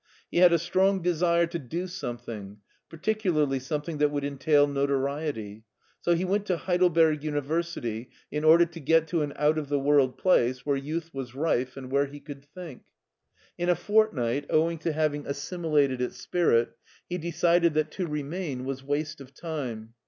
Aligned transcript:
He 0.31 0.39
had 0.39 0.51
a 0.51 0.57
strong 0.57 1.03
desire 1.03 1.45
to 1.45 1.59
do 1.59 1.85
something, 1.85 2.57
particularly 2.89 3.59
something 3.59 3.99
that 3.99 4.09
would 4.09 4.23
entail 4.23 4.65
notoriety, 4.65 5.63
so 6.01 6.15
he 6.15 6.25
went 6.25 6.47
to 6.47 6.57
Heidelberg 6.57 7.23
University 7.23 8.09
in 8.31 8.43
order 8.43 8.65
to 8.65 8.79
get 8.79 9.07
to 9.09 9.21
an 9.21 9.31
out 9.35 9.59
of 9.59 9.69
the 9.69 9.77
world 9.77 10.17
place 10.17 10.65
where 10.65 10.75
youth 10.75 11.13
was 11.13 11.35
rife 11.35 11.77
and 11.77 11.91
where 11.91 12.07
he 12.07 12.19
could 12.19 12.43
think. 12.43 12.81
In 13.59 13.69
a 13.69 13.75
fortnight, 13.75 14.47
owing 14.49 14.79
to 14.79 14.91
having 14.91 15.27
assimilated 15.27 16.01
its 16.01 16.17
spirit, 16.17 16.75
he 17.07 17.19
decided 17.19 17.75
that 17.75 17.91
to 17.91 18.07
re 18.07 18.23
main 18.23 18.65
was 18.65 18.83
waste 18.83 19.21
of 19.21 19.35
time. 19.35 19.93